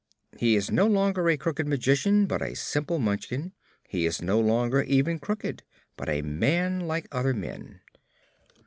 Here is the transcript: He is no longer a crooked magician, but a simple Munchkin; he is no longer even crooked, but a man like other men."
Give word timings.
He 0.35 0.55
is 0.55 0.71
no 0.71 0.87
longer 0.87 1.29
a 1.29 1.37
crooked 1.37 1.67
magician, 1.67 2.25
but 2.25 2.41
a 2.41 2.55
simple 2.55 2.97
Munchkin; 2.97 3.53
he 3.87 4.07
is 4.07 4.19
no 4.19 4.39
longer 4.39 4.81
even 4.81 5.19
crooked, 5.19 5.61
but 5.95 6.09
a 6.09 6.23
man 6.23 6.79
like 6.79 7.07
other 7.11 7.35
men." 7.35 7.81